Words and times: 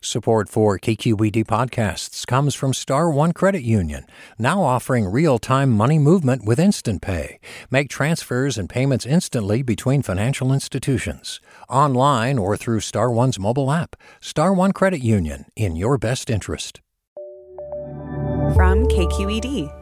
Support 0.00 0.48
for 0.48 0.78
KQED 0.78 1.44
podcasts 1.46 2.24
comes 2.24 2.54
from 2.54 2.72
Star 2.72 3.10
One 3.10 3.32
Credit 3.32 3.62
Union, 3.64 4.06
now 4.38 4.62
offering 4.62 5.08
real-time 5.08 5.72
money 5.72 5.98
movement 5.98 6.44
with 6.44 6.60
Instant 6.60 7.02
Pay. 7.02 7.40
Make 7.68 7.90
transfers 7.90 8.56
and 8.56 8.68
payments 8.68 9.04
instantly 9.04 9.60
between 9.62 10.02
financial 10.02 10.52
institutions, 10.52 11.40
online 11.68 12.38
or 12.38 12.56
through 12.56 12.78
Star 12.78 13.10
One's 13.10 13.40
mobile 13.40 13.72
app. 13.72 13.96
Star 14.20 14.54
One 14.54 14.70
Credit 14.70 15.00
Union, 15.00 15.46
in 15.56 15.74
your 15.74 15.98
best 15.98 16.30
interest. 16.30 16.80
From 18.54 18.86
KQED. 18.86 19.74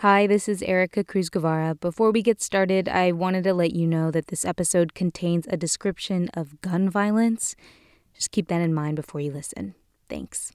Hi, 0.00 0.26
this 0.26 0.50
is 0.50 0.60
Erica 0.64 1.02
Cruz 1.02 1.30
Guevara. 1.30 1.76
Before 1.76 2.10
we 2.10 2.20
get 2.20 2.42
started, 2.42 2.90
I 2.90 3.12
wanted 3.12 3.44
to 3.44 3.54
let 3.54 3.72
you 3.72 3.86
know 3.86 4.10
that 4.10 4.26
this 4.26 4.44
episode 4.44 4.92
contains 4.92 5.46
a 5.48 5.56
description 5.56 6.28
of 6.34 6.60
gun 6.60 6.90
violence. 6.90 7.56
Just 8.14 8.30
keep 8.30 8.48
that 8.48 8.60
in 8.60 8.74
mind 8.74 8.96
before 8.96 9.20
you 9.20 9.32
listen. 9.32 9.74
Thanks. 10.08 10.52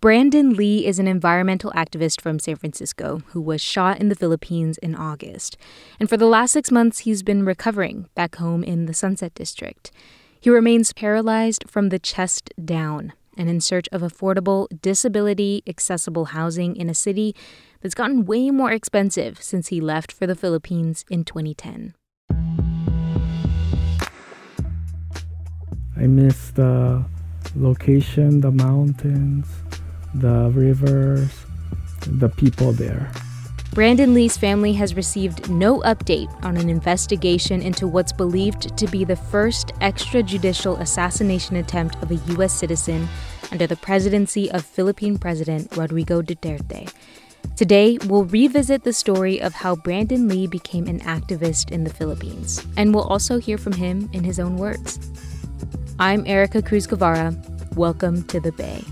Brandon 0.00 0.52
Lee 0.52 0.84
is 0.84 0.98
an 0.98 1.08
environmental 1.08 1.72
activist 1.72 2.20
from 2.20 2.38
San 2.38 2.56
Francisco 2.56 3.22
who 3.28 3.40
was 3.40 3.62
shot 3.62 3.98
in 4.00 4.10
the 4.10 4.14
Philippines 4.14 4.76
in 4.76 4.94
August. 4.94 5.56
And 5.98 6.10
for 6.10 6.18
the 6.18 6.26
last 6.26 6.52
six 6.52 6.70
months, 6.70 6.98
he's 7.00 7.22
been 7.22 7.46
recovering 7.46 8.10
back 8.14 8.36
home 8.36 8.62
in 8.62 8.84
the 8.84 8.92
Sunset 8.92 9.32
District. 9.32 9.90
He 10.38 10.50
remains 10.50 10.92
paralyzed 10.92 11.64
from 11.66 11.88
the 11.88 11.98
chest 11.98 12.52
down 12.62 13.14
and 13.36 13.48
in 13.48 13.60
search 13.60 13.88
of 13.92 14.02
affordable, 14.02 14.66
disability 14.80 15.62
accessible 15.66 16.26
housing 16.26 16.76
in 16.76 16.88
a 16.88 16.94
city 16.94 17.34
that's 17.80 17.94
gotten 17.94 18.24
way 18.24 18.50
more 18.50 18.72
expensive 18.72 19.42
since 19.42 19.68
he 19.68 19.80
left 19.80 20.12
for 20.12 20.26
the 20.26 20.34
Philippines 20.34 21.04
in 21.10 21.24
2010. 21.24 21.94
I 25.96 26.06
miss 26.06 26.50
the 26.50 27.04
location, 27.56 28.40
the 28.40 28.50
mountains, 28.50 29.46
the 30.14 30.50
rivers, 30.54 31.30
the 32.06 32.28
people 32.28 32.72
there. 32.72 33.10
Brandon 33.74 34.14
Lee's 34.14 34.36
family 34.36 34.72
has 34.74 34.94
received 34.94 35.50
no 35.50 35.80
update 35.80 36.32
on 36.44 36.56
an 36.56 36.70
investigation 36.70 37.60
into 37.60 37.88
what's 37.88 38.12
believed 38.12 38.78
to 38.78 38.86
be 38.86 39.02
the 39.02 39.16
first 39.16 39.72
extrajudicial 39.80 40.78
assassination 40.78 41.56
attempt 41.56 42.00
of 42.00 42.12
a 42.12 42.34
U.S. 42.34 42.52
citizen 42.52 43.08
under 43.50 43.66
the 43.66 43.74
presidency 43.74 44.48
of 44.52 44.64
Philippine 44.64 45.18
President 45.18 45.76
Rodrigo 45.76 46.22
Duterte. 46.22 46.88
Today, 47.56 47.98
we'll 48.06 48.26
revisit 48.26 48.84
the 48.84 48.92
story 48.92 49.42
of 49.42 49.54
how 49.54 49.74
Brandon 49.74 50.28
Lee 50.28 50.46
became 50.46 50.86
an 50.86 51.00
activist 51.00 51.72
in 51.72 51.82
the 51.82 51.90
Philippines, 51.90 52.64
and 52.76 52.94
we'll 52.94 53.08
also 53.08 53.38
hear 53.38 53.58
from 53.58 53.72
him 53.72 54.08
in 54.12 54.22
his 54.22 54.38
own 54.38 54.56
words. 54.56 55.00
I'm 55.98 56.24
Erica 56.28 56.62
Cruz 56.62 56.86
Guevara. 56.86 57.34
Welcome 57.74 58.22
to 58.28 58.38
the 58.38 58.52
Bay. 58.52 58.84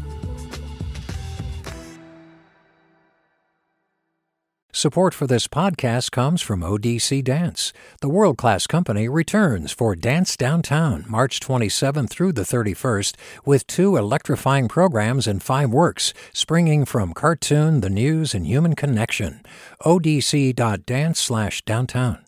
Support 4.82 5.14
for 5.14 5.28
this 5.28 5.46
podcast 5.46 6.10
comes 6.10 6.42
from 6.42 6.62
ODC 6.62 7.22
Dance. 7.22 7.72
The 8.00 8.08
world 8.08 8.36
class 8.36 8.66
company 8.66 9.08
returns 9.08 9.70
for 9.70 9.94
Dance 9.94 10.36
Downtown 10.36 11.04
March 11.08 11.38
27th 11.38 12.10
through 12.10 12.32
the 12.32 12.42
31st 12.42 13.14
with 13.44 13.64
two 13.68 13.96
electrifying 13.96 14.66
programs 14.66 15.28
and 15.28 15.40
five 15.40 15.70
works, 15.70 16.12
springing 16.32 16.84
from 16.84 17.14
cartoon, 17.14 17.80
the 17.80 17.90
news, 17.90 18.34
and 18.34 18.44
human 18.44 18.74
connection. 18.74 19.42
odc.dance 19.84 21.20
slash 21.20 21.62
downtown. 21.64 22.18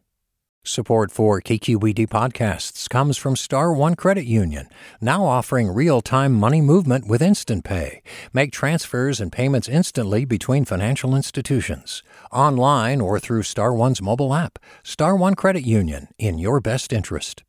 Support 0.67 1.13
for 1.13 1.43
KQED 1.43 2.09
podcasts 2.09 2.89
comes 2.89 3.19
from 3.19 3.37
Star 3.37 3.71
One 3.71 3.95
Credit 3.97 4.25
Union, 4.25 4.71
now 4.99 5.27
offering 5.27 5.71
real-time 5.71 6.33
money 6.33 6.63
movement 6.63 7.07
with 7.07 7.21
Instant 7.21 7.65
Pay. 7.65 8.01
Make 8.33 8.51
transfers 8.51 9.21
and 9.21 9.31
payments 9.31 9.69
instantly 9.69 10.25
between 10.25 10.65
financial 10.65 11.15
institutions, 11.15 12.03
online 12.35 13.01
or 13.01 13.19
through 13.19 13.45
Star 13.45 13.73
One's 13.73 14.03
mobile 14.03 14.35
app. 14.35 14.59
Star 14.83 15.17
One 15.17 15.35
Credit 15.35 15.65
Union, 15.65 16.09
in 16.19 16.39
your 16.39 16.61
best 16.61 16.93
interest. 16.93 17.43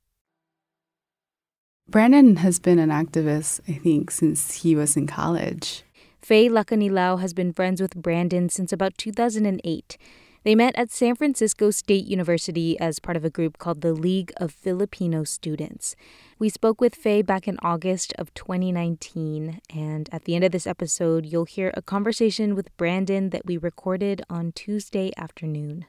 Brandon 1.88 2.38
has 2.38 2.59
been 2.59 2.79
an 2.79 2.90
activist, 2.90 3.59
I 3.68 3.74
think, 3.74 4.09
since 4.09 4.63
he 4.63 4.75
was 4.75 4.97
in 4.97 5.06
college. 5.06 5.84
Faye 6.22 6.50
Lacanilao 6.50 7.19
has 7.19 7.34
been 7.34 7.53
friends 7.53 7.79
with 7.79 7.95
Brandon 7.95 8.50
since 8.50 8.74
about 8.74 8.97
2008. 8.97 9.97
They 10.45 10.53
met 10.53 10.75
at 10.78 10.91
San 10.91 11.16
Francisco 11.16 11.72
State 11.72 12.06
University 12.06 12.79
as 12.79 13.00
part 13.00 13.17
of 13.17 13.25
a 13.25 13.31
group 13.31 13.57
called 13.57 13.81
the 13.81 13.94
League 13.94 14.31
of 14.38 14.51
Filipino 14.51 15.23
Students. 15.23 15.95
We 16.38 16.50
spoke 16.50 16.79
with 16.79 16.94
Faye 16.94 17.23
back 17.23 17.47
in 17.47 17.57
August 17.63 18.13
of 18.19 18.31
2019, 18.35 19.59
and 19.73 20.07
at 20.11 20.25
the 20.25 20.35
end 20.35 20.44
of 20.44 20.51
this 20.51 20.67
episode, 20.67 21.25
you'll 21.25 21.45
hear 21.45 21.73
a 21.73 21.81
conversation 21.81 22.53
with 22.53 22.78
Brandon 22.78 23.31
that 23.31 23.47
we 23.47 23.57
recorded 23.57 24.22
on 24.29 24.51
Tuesday 24.51 25.11
afternoon. 25.17 25.88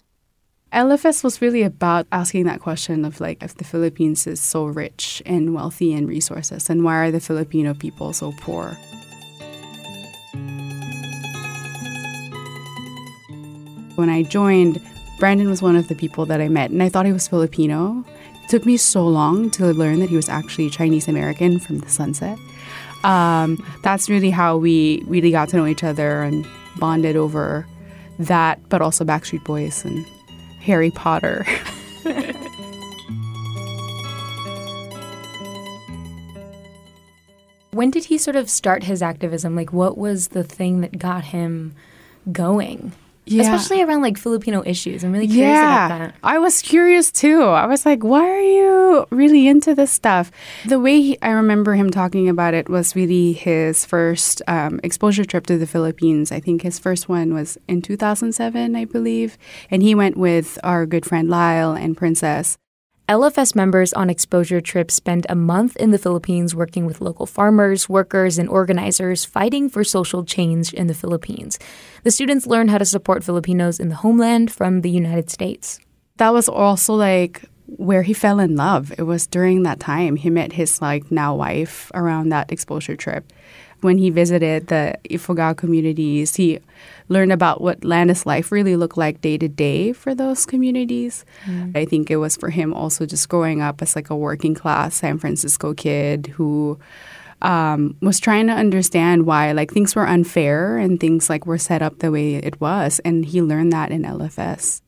LFS 0.73 1.23
was 1.23 1.43
really 1.43 1.63
about 1.63 2.07
asking 2.11 2.45
that 2.45 2.61
question 2.61 3.05
of 3.05 3.21
like 3.21 3.43
if 3.43 3.55
the 3.57 3.65
Philippines 3.65 4.27
is 4.27 4.41
so 4.41 4.65
rich 4.65 5.23
and 5.27 5.53
wealthy 5.55 5.93
in 5.93 6.07
resources, 6.07 6.71
and 6.71 6.83
why 6.83 6.97
are 7.05 7.11
the 7.11 7.21
Filipino 7.21 7.75
people 7.75 8.15
so 8.15 8.33
poor? 8.41 8.79
When 13.97 14.09
I 14.11 14.23
joined, 14.23 14.81
Brandon 15.19 15.49
was 15.49 15.63
one 15.63 15.75
of 15.75 15.89
the 15.89 15.95
people 15.95 16.27
that 16.27 16.41
I 16.41 16.49
met, 16.49 16.71
and 16.71 16.83
I 16.83 16.91
thought 16.91 17.07
he 17.07 17.13
was 17.13 17.27
Filipino. 17.27 18.05
It 18.45 18.51
took 18.51 18.67
me 18.67 18.77
so 18.77 19.07
long 19.07 19.51
to 19.53 19.73
learn 19.73 20.01
that 20.01 20.11
he 20.11 20.17
was 20.17 20.29
actually 20.29 20.69
Chinese 20.71 21.09
American 21.09 21.59
from 21.59 21.79
the 21.79 21.89
Sunset. 21.89 22.39
Um, 23.05 23.57
that's 23.83 24.11
really 24.11 24.29
how 24.31 24.59
we 24.59 25.03
really 25.07 25.31
got 25.31 25.49
to 25.51 25.57
know 25.57 25.67
each 25.67 25.83
other 25.83 26.23
and 26.23 26.47
bonded 26.77 27.17
over 27.17 27.67
that, 28.19 28.61
but 28.69 28.83
also 28.83 29.03
Backstreet 29.05 29.45
Boys 29.45 29.83
and 29.85 30.05
Harry 30.61 30.91
Potter. 30.91 31.47
when 37.71 37.91
did 37.91 38.05
he 38.05 38.19
sort 38.19 38.37
of 38.37 38.51
start 38.51 38.85
his 38.85 39.01
activism? 39.01 39.57
Like, 39.57 39.73
what 39.73 39.97
was 39.97 40.29
the 40.29 40.45
thing 40.45 40.83
that 40.83 40.99
got 40.99 41.25
him 41.25 41.75
going? 42.31 42.93
Yeah. 43.27 43.43
Especially 43.43 43.83
around 43.83 44.03
like 44.03 44.19
Filipino 44.19 44.63
issues. 44.65 45.03
I'm 45.03 45.13
really 45.13 45.27
curious 45.27 45.51
yeah, 45.51 45.87
about 45.87 45.99
that. 45.99 46.15
I 46.23 46.39
was 46.39 46.63
curious 46.63 47.11
too. 47.11 47.43
I 47.43 47.67
was 47.67 47.85
like, 47.85 48.05
why 48.05 48.25
are 48.25 48.41
you 48.41 49.07
really 49.11 49.49
into 49.49 49.75
this 49.75 49.91
stuff? 49.91 50.31
The 50.65 50.79
way 50.79 51.01
he, 51.03 51.19
I 51.23 51.31
remember 51.31 51.75
him 51.75 51.91
talking 51.91 52.29
about 52.29 52.55
it 52.55 52.69
was 52.69 52.95
really 52.95 53.33
his 53.33 53.85
first 53.85 54.43
um, 54.47 54.79
exposure 54.85 55.25
trip 55.25 55.47
to 55.47 55.59
the 55.59 55.67
Philippines. 55.67 56.31
I 56.31 56.39
think 56.39 56.63
his 56.63 56.79
first 56.79 57.09
one 57.09 57.35
was 57.35 57.59
in 57.67 57.83
2007, 57.83 58.77
I 58.77 58.85
believe. 58.85 59.37
And 59.73 59.83
he 59.83 59.97
went 59.97 60.17
with 60.17 60.59
our 60.63 60.87
good 60.87 61.05
friend 61.05 61.29
Lyle 61.29 61.73
and 61.73 61.97
Princess. 61.97 62.57
LFS 63.09 63.55
members 63.55 63.93
on 63.93 64.11
exposure 64.11 64.61
trips 64.61 64.95
spend 64.95 65.27
a 65.29 65.37
month 65.37 65.77
in 65.77 65.93
the 65.93 65.99
Philippines 65.99 66.57
working 66.57 66.87
with 66.87 67.01
local 67.01 67.25
farmers, 67.25 67.89
workers, 67.89 68.37
and 68.37 68.49
organizers 68.49 69.25
fighting 69.25 69.69
for 69.69 69.85
social 69.85 70.25
change 70.25 70.75
in 70.75 70.89
the 70.89 70.95
Philippines. 70.95 71.57
The 72.03 72.11
students 72.11 72.49
learn 72.49 72.67
how 72.67 72.79
to 72.79 72.85
support 72.85 73.23
Filipinos 73.23 73.79
in 73.79 73.91
the 73.91 73.95
homeland 73.95 74.51
from 74.51 74.81
the 74.81 74.91
United 74.91 75.31
States. 75.31 75.79
That 76.17 76.33
was 76.33 76.49
also 76.49 76.95
like 76.95 77.45
where 77.67 78.03
he 78.03 78.13
fell 78.13 78.41
in 78.41 78.57
love. 78.57 78.93
It 78.99 79.03
was 79.03 79.29
during 79.29 79.63
that 79.63 79.79
time 79.79 80.17
he 80.17 80.29
met 80.29 80.53
his 80.53 80.83
like 80.83 81.09
now 81.09 81.37
wife 81.37 81.93
around 81.95 82.31
that 82.31 82.51
exposure 82.51 82.97
trip 82.97 83.33
when 83.81 83.99
he 83.99 84.11
visited 84.11 84.69
the 84.69 84.97
Ifugao 85.11 85.57
communities, 85.57 86.37
he 86.37 86.61
learned 87.09 87.33
about 87.33 87.61
what 87.61 87.85
Landis 87.85 88.27
life 88.27 88.51
really 88.51 88.77
looked 88.77 88.97
like 88.97 89.21
day 89.21 89.39
to 89.39 89.49
day 89.49 89.93
for 89.93 90.15
those 90.15 90.47
communities. 90.47 91.25
Mm. 91.45 91.77
I 91.77 91.85
think 91.85 92.11
it 92.11 92.17
was 92.17 92.37
for 92.37 92.51
him 92.51 92.73
also 92.75 93.07
just 93.07 93.29
growing 93.29 93.63
up 93.63 93.83
as 93.83 93.95
like 93.95 94.11
a 94.11 94.17
working 94.17 94.55
class 94.55 94.97
San 94.97 95.19
Francisco 95.19 95.75
kid 95.75 96.29
who 96.29 96.79
um, 97.43 97.97
was 98.01 98.19
trying 98.19 98.47
to 98.47 98.53
understand 98.53 99.27
why 99.27 99.53
like 99.53 99.71
things 99.71 99.95
were 99.95 100.07
unfair 100.07 100.79
and 100.79 100.99
things 100.99 101.29
like 101.29 101.47
were 101.47 101.59
set 101.59 101.83
up 101.83 101.99
the 101.99 102.11
way 102.11 102.37
it 102.37 102.61
was, 102.61 102.99
and 103.01 103.27
he 103.27 103.43
learned 103.43 103.73
that 103.73 103.93
in 103.93 104.03
LFS. 104.03 104.81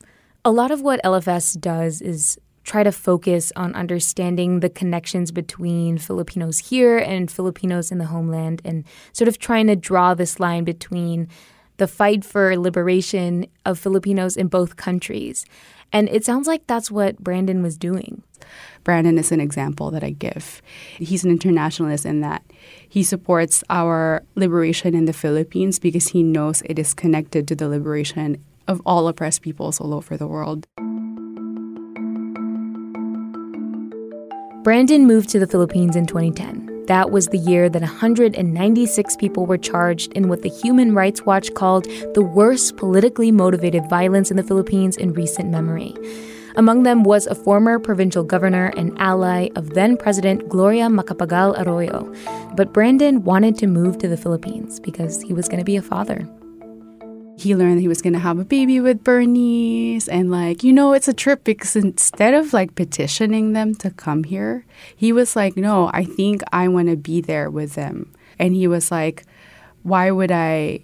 A 0.45 0.51
lot 0.51 0.71
of 0.71 0.81
what 0.81 1.01
LFS 1.03 1.59
does 1.59 2.01
is 2.01 2.39
try 2.63 2.83
to 2.83 2.91
focus 2.91 3.51
on 3.55 3.73
understanding 3.75 4.59
the 4.59 4.69
connections 4.69 5.31
between 5.31 5.97
Filipinos 5.97 6.59
here 6.59 6.97
and 6.97 7.31
Filipinos 7.31 7.91
in 7.91 7.97
the 7.97 8.05
homeland 8.05 8.61
and 8.63 8.83
sort 9.13 9.27
of 9.27 9.39
trying 9.39 9.67
to 9.67 9.75
draw 9.75 10.13
this 10.13 10.39
line 10.39 10.63
between 10.63 11.27
the 11.77 11.87
fight 11.87 12.25
for 12.25 12.57
liberation 12.57 13.45
of 13.65 13.79
Filipinos 13.79 14.37
in 14.37 14.47
both 14.47 14.75
countries. 14.75 15.45
And 15.91 16.07
it 16.09 16.23
sounds 16.23 16.47
like 16.47 16.67
that's 16.67 16.91
what 16.91 17.17
Brandon 17.19 17.63
was 17.63 17.77
doing. 17.77 18.21
Brandon 18.83 19.17
is 19.17 19.31
an 19.31 19.41
example 19.41 19.89
that 19.91 20.03
I 20.03 20.11
give. 20.11 20.61
He's 20.97 21.23
an 21.23 21.31
internationalist 21.31 22.05
in 22.05 22.21
that 22.21 22.43
he 22.87 23.03
supports 23.03 23.63
our 23.69 24.23
liberation 24.35 24.93
in 24.93 25.05
the 25.05 25.13
Philippines 25.13 25.79
because 25.79 26.09
he 26.09 26.21
knows 26.21 26.61
it 26.65 26.79
is 26.79 26.93
connected 26.93 27.47
to 27.47 27.55
the 27.55 27.67
liberation 27.67 28.43
of 28.67 28.81
all 28.85 29.07
oppressed 29.07 29.41
peoples 29.41 29.79
all 29.79 29.93
over 29.93 30.15
the 30.15 30.27
world. 30.27 30.67
Brandon 34.61 35.07
moved 35.07 35.29
to 35.29 35.39
the 35.39 35.47
Philippines 35.47 35.95
in 35.95 36.05
2010. 36.05 36.85
That 36.87 37.11
was 37.11 37.27
the 37.27 37.37
year 37.37 37.69
that 37.69 37.81
196 37.81 39.15
people 39.15 39.45
were 39.45 39.57
charged 39.57 40.11
in 40.13 40.27
what 40.27 40.41
the 40.41 40.49
Human 40.49 40.93
Rights 40.93 41.25
Watch 41.25 41.53
called 41.53 41.85
the 42.13 42.21
worst 42.21 42.75
politically 42.75 43.31
motivated 43.31 43.89
violence 43.89 44.29
in 44.31 44.35
the 44.35 44.43
Philippines 44.43 44.97
in 44.97 45.13
recent 45.13 45.49
memory. 45.49 45.95
Among 46.57 46.83
them 46.83 47.03
was 47.03 47.25
a 47.25 47.35
former 47.35 47.79
provincial 47.79 48.25
governor 48.25 48.73
and 48.75 48.99
ally 48.99 49.47
of 49.55 49.75
then 49.75 49.95
President 49.95 50.49
Gloria 50.49 50.87
Macapagal 50.87 51.57
Arroyo. 51.65 52.13
But 52.57 52.73
Brandon 52.73 53.23
wanted 53.23 53.57
to 53.59 53.67
move 53.67 53.97
to 53.99 54.09
the 54.09 54.17
Philippines 54.17 54.81
because 54.81 55.21
he 55.21 55.31
was 55.31 55.47
going 55.47 55.59
to 55.59 55.65
be 55.65 55.77
a 55.77 55.81
father 55.81 56.27
he 57.39 57.55
learned 57.55 57.79
he 57.79 57.87
was 57.87 58.01
going 58.01 58.13
to 58.13 58.19
have 58.19 58.37
a 58.37 58.43
baby 58.43 58.81
with 58.81 59.03
Bernice. 59.03 60.09
And, 60.09 60.29
like, 60.29 60.61
you 60.61 60.73
know, 60.73 60.91
it's 60.91 61.07
a 61.07 61.13
trip 61.13 61.45
because 61.45 61.75
instead 61.75 62.33
of 62.33 62.51
like 62.51 62.75
petitioning 62.75 63.53
them 63.53 63.75
to 63.75 63.91
come 63.91 64.25
here, 64.25 64.65
he 64.93 65.13
was 65.13 65.35
like, 65.35 65.55
no, 65.55 65.89
I 65.93 66.03
think 66.03 66.41
I 66.51 66.67
want 66.67 66.89
to 66.89 66.97
be 66.97 67.21
there 67.21 67.49
with 67.49 67.75
them. 67.75 68.13
And 68.37 68.53
he 68.53 68.67
was 68.67 68.91
like, 68.91 69.23
why 69.83 70.11
would 70.11 70.31
I 70.31 70.81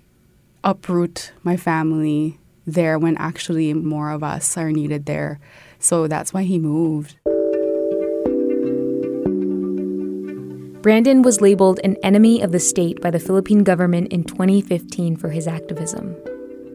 uproot 0.63 1.33
my 1.43 1.57
family 1.57 2.39
there 2.65 2.97
when 2.97 3.17
actually 3.17 3.73
more 3.73 4.11
of 4.11 4.23
us 4.23 4.57
are 4.57 4.71
needed 4.71 5.05
there? 5.05 5.41
So 5.79 6.07
that's 6.07 6.33
why 6.33 6.43
he 6.43 6.57
moved. 6.57 7.17
Brandon 10.81 11.21
was 11.21 11.41
labeled 11.41 11.79
an 11.83 11.97
enemy 12.03 12.41
of 12.41 12.51
the 12.51 12.59
state 12.59 13.01
by 13.01 13.11
the 13.11 13.19
Philippine 13.19 13.63
government 13.63 14.13
in 14.13 14.23
2015 14.23 15.17
for 15.17 15.29
his 15.29 15.47
activism. 15.47 16.15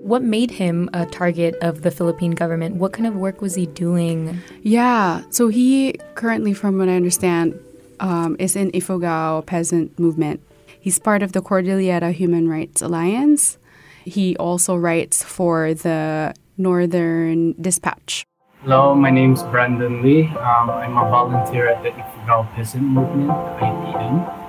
What 0.03 0.23
made 0.23 0.51
him 0.51 0.89
a 0.95 1.05
target 1.05 1.57
of 1.61 1.83
the 1.83 1.91
Philippine 1.91 2.31
government? 2.31 2.77
What 2.77 2.95
kind 2.95 3.07
of 3.07 3.15
work 3.17 3.43
was 3.43 3.55
he 3.55 3.67
doing? 3.67 4.41
Yeah, 4.63 5.23
so 5.29 5.49
he 5.49 6.01
currently, 6.15 6.55
from 6.55 6.79
what 6.79 6.89
I 6.89 6.97
understand, 6.97 7.61
um, 8.01 8.35
is 8.39 8.57
in 8.57 8.73
Ifugao 8.73 9.45
peasant 9.45 9.99
movement. 9.99 10.41
He's 10.81 10.99
part 10.99 11.23
of 11.23 11.33
the 11.33 11.43
Cordillera 11.43 12.13
Human 12.13 12.49
Rights 12.49 12.81
Alliance. 12.81 13.59
He 14.03 14.35
also 14.39 14.75
writes 14.75 15.23
for 15.23 15.75
the 15.75 16.35
Northern 16.57 17.53
Dispatch. 17.61 18.25
Hello, 18.63 18.95
my 18.95 19.11
name 19.11 19.35
is 19.35 19.43
Brandon 19.45 20.03
Lee. 20.03 20.29
Um, 20.29 20.71
I'm 20.71 20.97
a 20.97 21.11
volunteer 21.11 21.69
at 21.69 21.83
the 21.83 21.91
Ifugao 21.91 22.51
Peasant 22.55 22.85
Movement, 22.85 23.29
IPM. 23.29 24.41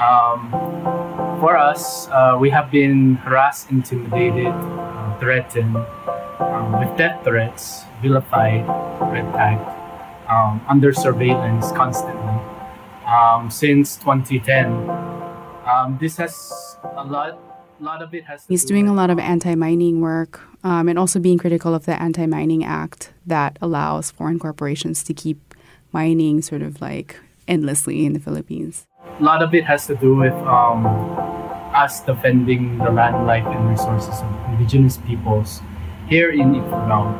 Um, 0.00 0.50
for 1.40 1.56
us, 1.56 2.08
uh, 2.08 2.36
we 2.40 2.48
have 2.50 2.70
been 2.70 3.16
harassed, 3.16 3.70
intimidated, 3.70 4.52
threatened 5.18 5.76
um, 6.38 6.72
with 6.78 6.96
death 6.96 7.24
threats, 7.24 7.84
vilified, 8.02 8.66
red 9.12 9.32
tagged, 9.32 9.68
um, 10.28 10.64
under 10.68 10.92
surveillance 10.92 11.72
constantly 11.72 12.38
um, 13.06 13.50
since 13.50 13.96
2010. 13.96 14.66
Um, 15.66 15.98
this 16.00 16.16
has 16.16 16.76
a 16.82 17.04
lot. 17.04 17.38
A 17.78 17.84
lot 17.84 18.00
of 18.00 18.14
it 18.14 18.24
has. 18.24 18.44
He's 18.48 18.64
do 18.64 18.68
doing 18.68 18.88
a 18.88 18.94
lot 18.94 19.10
of 19.10 19.18
anti-mining 19.18 20.00
work, 20.00 20.40
um, 20.64 20.88
and 20.88 20.98
also 20.98 21.18
being 21.18 21.36
critical 21.36 21.74
of 21.74 21.84
the 21.84 22.00
Anti-Mining 22.00 22.64
Act 22.64 23.12
that 23.26 23.58
allows 23.60 24.10
foreign 24.10 24.38
corporations 24.38 25.04
to 25.04 25.12
keep 25.12 25.54
mining 25.92 26.40
sort 26.40 26.62
of 26.62 26.80
like 26.80 27.20
endlessly 27.46 28.06
in 28.06 28.14
the 28.14 28.20
Philippines 28.20 28.86
a 29.18 29.22
lot 29.22 29.42
of 29.42 29.54
it 29.54 29.64
has 29.64 29.86
to 29.86 29.94
do 29.96 30.14
with 30.14 30.34
um, 30.44 30.84
us 31.76 32.00
defending 32.00 32.78
the 32.78 32.90
land, 32.90 33.26
life, 33.26 33.44
and 33.46 33.68
resources 33.68 34.20
of 34.20 34.30
indigenous 34.50 34.96
peoples 34.96 35.60
here 36.08 36.30
in 36.30 36.54
Ifugao. 36.54 37.12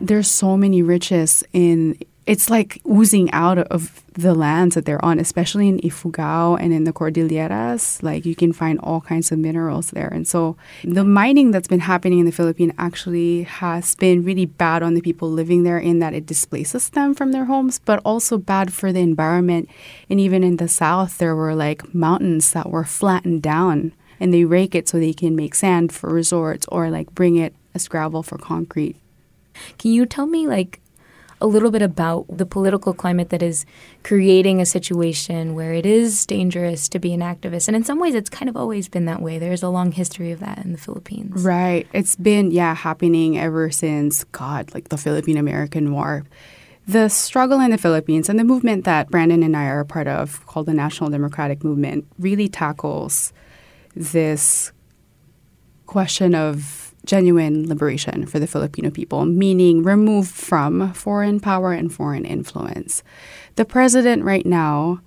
There's 0.00 0.30
so 0.30 0.56
many 0.56 0.82
riches 0.82 1.42
in 1.52 1.98
it's 2.26 2.50
like 2.50 2.82
oozing 2.90 3.30
out 3.30 3.58
of 3.58 4.02
the 4.14 4.34
lands 4.34 4.74
that 4.74 4.84
they're 4.84 5.04
on, 5.04 5.20
especially 5.20 5.68
in 5.68 5.78
Ifugao 5.78 6.58
and 6.60 6.72
in 6.72 6.82
the 6.82 6.92
Cordilleras. 6.92 8.02
Like 8.02 8.26
you 8.26 8.34
can 8.34 8.52
find 8.52 8.80
all 8.80 9.00
kinds 9.00 9.30
of 9.30 9.38
minerals 9.38 9.90
there. 9.90 10.08
And 10.08 10.26
so 10.26 10.56
the 10.82 11.04
mining 11.04 11.52
that's 11.52 11.68
been 11.68 11.80
happening 11.80 12.18
in 12.18 12.26
the 12.26 12.32
Philippines 12.32 12.72
actually 12.78 13.44
has 13.44 13.94
been 13.94 14.24
really 14.24 14.46
bad 14.46 14.82
on 14.82 14.94
the 14.94 15.00
people 15.00 15.30
living 15.30 15.62
there 15.62 15.78
in 15.78 16.00
that 16.00 16.14
it 16.14 16.26
displaces 16.26 16.88
them 16.88 17.14
from 17.14 17.30
their 17.30 17.44
homes, 17.44 17.78
but 17.78 18.00
also 18.04 18.38
bad 18.38 18.72
for 18.72 18.92
the 18.92 19.00
environment. 19.00 19.68
And 20.10 20.18
even 20.18 20.42
in 20.42 20.56
the 20.56 20.68
south, 20.68 21.18
there 21.18 21.36
were 21.36 21.54
like 21.54 21.94
mountains 21.94 22.50
that 22.52 22.70
were 22.70 22.84
flattened 22.84 23.42
down 23.42 23.92
and 24.18 24.34
they 24.34 24.44
rake 24.44 24.74
it 24.74 24.88
so 24.88 24.98
they 24.98 25.12
can 25.12 25.36
make 25.36 25.54
sand 25.54 25.92
for 25.92 26.10
resorts 26.10 26.66
or 26.72 26.90
like 26.90 27.14
bring 27.14 27.36
it 27.36 27.54
as 27.72 27.86
gravel 27.86 28.24
for 28.24 28.36
concrete. 28.36 28.96
Can 29.78 29.92
you 29.92 30.06
tell 30.06 30.26
me 30.26 30.48
like 30.48 30.80
a 31.40 31.46
little 31.46 31.70
bit 31.70 31.82
about 31.82 32.24
the 32.28 32.46
political 32.46 32.94
climate 32.94 33.28
that 33.28 33.42
is 33.42 33.66
creating 34.02 34.60
a 34.60 34.66
situation 34.66 35.54
where 35.54 35.74
it 35.74 35.84
is 35.84 36.24
dangerous 36.24 36.88
to 36.88 36.98
be 36.98 37.12
an 37.12 37.20
activist. 37.20 37.68
And 37.68 37.76
in 37.76 37.84
some 37.84 38.00
ways, 38.00 38.14
it's 38.14 38.30
kind 38.30 38.48
of 38.48 38.56
always 38.56 38.88
been 38.88 39.04
that 39.04 39.20
way. 39.20 39.38
There's 39.38 39.62
a 39.62 39.68
long 39.68 39.92
history 39.92 40.32
of 40.32 40.40
that 40.40 40.64
in 40.64 40.72
the 40.72 40.78
Philippines. 40.78 41.44
Right. 41.44 41.86
It's 41.92 42.16
been, 42.16 42.50
yeah, 42.52 42.74
happening 42.74 43.38
ever 43.38 43.70
since, 43.70 44.24
God, 44.24 44.72
like 44.72 44.88
the 44.88 44.96
Philippine 44.96 45.36
American 45.36 45.92
War. 45.92 46.24
The 46.88 47.08
struggle 47.08 47.60
in 47.60 47.70
the 47.72 47.78
Philippines 47.78 48.28
and 48.28 48.38
the 48.38 48.44
movement 48.44 48.84
that 48.84 49.10
Brandon 49.10 49.42
and 49.42 49.56
I 49.56 49.66
are 49.66 49.80
a 49.80 49.84
part 49.84 50.06
of, 50.06 50.46
called 50.46 50.66
the 50.66 50.74
National 50.74 51.10
Democratic 51.10 51.64
Movement, 51.64 52.06
really 52.18 52.48
tackles 52.48 53.32
this 53.94 54.72
question 55.86 56.34
of 56.34 56.85
genuine 57.06 57.68
liberation 57.68 58.26
for 58.26 58.38
the 58.38 58.46
Filipino 58.46 58.90
people, 58.90 59.24
meaning 59.24 59.82
removed 59.82 60.30
from 60.30 60.92
foreign 60.92 61.40
power 61.40 61.72
and 61.72 61.92
foreign 61.92 62.24
influence. 62.24 63.02
The 63.54 63.64
president 63.64 64.24
right 64.24 64.44
now, 64.44 65.00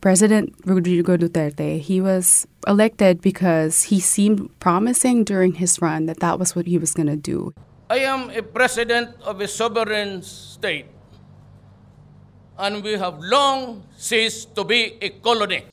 President 0.00 0.54
Rodrigo 0.64 1.16
Duterte, 1.16 1.80
he 1.80 2.00
was 2.00 2.46
elected 2.66 3.20
because 3.20 3.84
he 3.84 3.98
seemed 3.98 4.50
promising 4.60 5.24
during 5.24 5.54
his 5.54 5.80
run 5.80 6.06
that 6.06 6.20
that 6.20 6.38
was 6.38 6.54
what 6.54 6.66
he 6.66 6.78
was 6.78 6.92
going 6.92 7.08
to 7.08 7.16
do. 7.16 7.54
I 7.88 8.04
am 8.04 8.30
a 8.30 8.42
president 8.42 9.16
of 9.22 9.40
a 9.40 9.48
sovereign 9.48 10.22
state, 10.22 10.86
and 12.58 12.84
we 12.84 12.92
have 12.98 13.18
long 13.18 13.82
ceased 13.96 14.54
to 14.56 14.64
be 14.64 14.98
a 15.00 15.08
colony. 15.08 15.64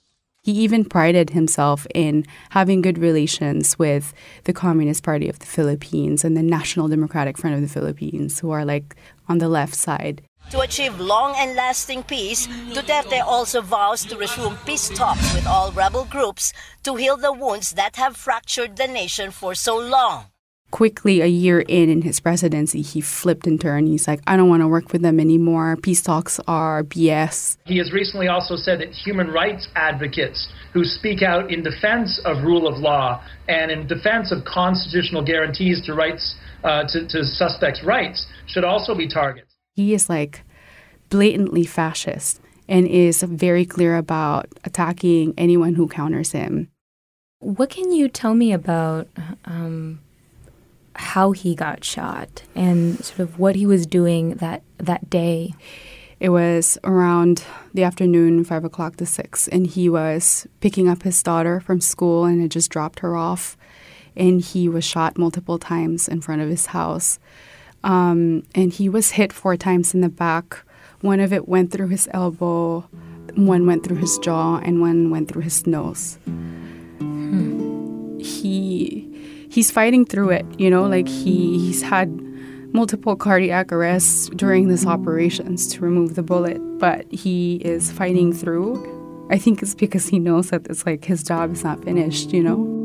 He 0.46 0.52
even 0.52 0.86
prided 0.86 1.32
himself 1.32 1.88
in 1.96 2.24
having 2.52 2.84
good 2.84 3.00
relations 3.00 3.80
with 3.80 4.14
the 4.44 4.54
Communist 4.54 5.02
Party 5.02 5.28
of 5.28 5.40
the 5.40 5.48
Philippines 5.48 6.24
and 6.24 6.38
the 6.38 6.44
National 6.44 6.88
Democratic 6.88 7.36
Front 7.36 7.56
of 7.56 7.64
the 7.64 7.68
Philippines, 7.68 8.38
who 8.42 8.52
are 8.52 8.64
like 8.64 8.96
on 9.28 9.40
the 9.40 9.50
left 9.50 9.74
side. 9.74 10.22
To 10.52 10.60
achieve 10.60 11.00
long 11.00 11.34
and 11.36 11.56
lasting 11.56 12.04
peace, 12.04 12.46
Duterte 12.46 13.24
also 13.26 13.62
vows 13.62 14.06
to 14.06 14.18
resume 14.18 14.56
peace 14.68 14.90
talks 14.90 15.34
with 15.34 15.48
all 15.48 15.72
rebel 15.72 16.06
groups 16.06 16.54
to 16.84 16.94
heal 16.94 17.18
the 17.18 17.34
wounds 17.34 17.72
that 17.72 17.96
have 17.96 18.16
fractured 18.16 18.78
the 18.78 18.86
nation 18.86 19.32
for 19.32 19.56
so 19.56 19.76
long 19.76 20.26
quickly 20.72 21.22
a 21.22 21.26
year 21.26 21.62
in 21.62 21.90
in 21.90 22.02
his 22.02 22.20
presidency 22.20 22.82
he 22.82 23.02
flipped 23.02 23.48
and 23.48 23.60
turned. 23.62 23.88
He's 23.88 24.08
like 24.08 24.22
i 24.28 24.36
don't 24.36 24.50
want 24.50 24.62
to 24.62 24.68
work 24.68 24.92
with 24.92 25.02
them 25.02 25.20
anymore. 25.20 25.78
Peace 25.82 26.02
talks 26.02 26.40
are 26.48 26.84
bs 26.84 27.58
he 27.66 27.78
has 27.78 27.92
recently 27.92 28.28
also 28.28 28.56
said 28.56 28.80
that 28.80 28.90
human 28.90 29.28
rights 29.28 29.68
advocates 29.76 30.50
who 30.74 30.84
speak 30.84 31.22
out 31.22 31.52
in 31.52 31.64
defense 31.64 32.20
of 32.26 32.44
rule 32.44 32.68
of 32.68 32.78
law 32.78 33.24
and 33.48 33.72
in 33.72 33.88
defense 33.88 34.32
of 34.32 34.44
constitutional 34.46 35.24
guarantees 35.24 35.82
to 35.86 35.94
rights 35.94 36.36
uh, 36.64 36.84
to, 36.88 37.08
to 37.08 37.24
suspects 37.24 37.84
rights 37.84 38.26
should 38.48 38.64
also 38.64 38.96
be 38.96 39.08
targets. 39.08 39.52
He 39.76 39.94
is 39.94 40.10
like 40.10 40.44
blatantly 41.10 41.66
fascist 41.66 42.42
and 42.68 42.88
is 42.88 43.24
very 43.24 43.66
clear 43.66 43.96
about 43.96 44.48
attacking 44.64 45.34
anyone 45.38 45.76
who 45.76 45.88
counters 45.88 46.32
him. 46.32 46.70
What 47.40 47.70
can 47.70 47.92
you 47.92 48.08
tell 48.10 48.34
me 48.34 48.52
about 48.54 49.08
um, 49.46 50.00
how 50.96 51.32
he 51.32 51.56
got 51.56 51.84
shot 51.84 52.44
and 52.56 53.04
sort 53.04 53.20
of 53.20 53.38
what 53.40 53.56
he 53.56 53.66
was 53.66 53.86
doing 53.86 54.36
that 54.36 54.64
that 54.78 55.10
day. 55.10 55.54
It 56.20 56.30
was 56.30 56.78
around 56.84 57.44
the 57.74 57.84
afternoon, 57.84 58.46
five 58.46 58.64
o'clock 58.64 58.96
to 58.98 59.06
six, 59.06 59.48
and 59.50 59.68
he 59.68 59.90
was 59.90 60.48
picking 60.62 60.88
up 60.88 61.04
his 61.04 61.22
daughter 61.22 61.60
from 61.60 61.82
school 61.82 62.24
and 62.24 62.42
had 62.42 62.52
just 62.52 62.72
dropped 62.72 63.00
her 63.00 63.18
off, 63.18 63.58
and 64.16 64.40
he 64.40 64.70
was 64.70 64.86
shot 64.86 65.18
multiple 65.18 65.60
times 65.60 66.08
in 66.08 66.22
front 66.22 66.42
of 66.42 66.50
his 66.50 66.68
house, 66.68 67.20
um, 67.84 68.44
and 68.56 68.74
he 68.74 68.88
was 68.88 69.12
hit 69.12 69.34
four 69.34 69.58
times 69.58 69.94
in 69.94 70.00
the 70.02 70.10
back. 70.10 70.64
One 71.02 71.20
of 71.20 71.34
it 71.34 71.50
went 71.50 71.72
through 71.72 71.90
his 71.90 72.08
elbow, 72.12 72.88
one 73.36 73.66
went 73.66 73.84
through 73.84 73.98
his 73.98 74.18
jaw, 74.20 74.60
and 74.60 74.80
one 74.80 75.12
went 75.12 75.28
through 75.28 75.42
his 75.42 75.68
nose. 75.68 76.18
Hmm. 77.00 78.18
He 78.20 79.15
he's 79.56 79.72
fighting 79.72 80.06
through 80.06 80.32
it. 80.32 80.46
You 80.60 80.70
know, 80.70 80.84
like 80.84 81.08
he 81.08 81.58
he's 81.58 81.82
had 81.82 82.10
multiple 82.74 83.16
cardiac 83.16 83.72
arrests 83.72 84.30
during 84.36 84.68
this 84.68 84.86
operations 84.86 85.66
to 85.68 85.82
remove 85.82 86.16
the 86.16 86.24
bullet, 86.24 86.60
but 86.78 87.10
he 87.10 87.56
is 87.64 87.90
fighting 87.90 88.34
through. 88.34 88.76
I 89.32 89.38
think 89.38 89.64
it's 89.64 89.74
because 89.74 90.10
he 90.10 90.20
knows 90.20 90.50
that 90.50 90.68
it's 90.68 90.86
like 90.86 91.06
his 91.06 91.24
job 91.24 91.54
is 91.54 91.64
not 91.64 91.84
finished, 91.86 92.34
you 92.34 92.44
know? 92.44 92.76